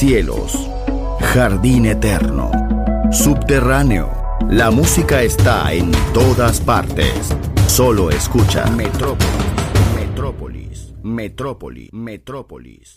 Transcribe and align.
Cielos, 0.00 0.54
jardín 1.20 1.84
eterno, 1.84 2.50
subterráneo. 3.12 4.10
La 4.48 4.70
música 4.70 5.20
está 5.20 5.74
en 5.74 5.92
todas 6.14 6.58
partes. 6.58 7.12
Solo 7.66 8.08
escucha 8.08 8.64
Metrópolis, 8.70 9.34
Metrópolis, 9.94 10.94
Metrópolis, 11.02 11.92
Metrópolis. 11.92 12.96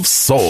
Of 0.00 0.06
soul. 0.06 0.49